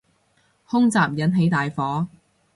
[0.65, 2.07] 空襲引起大火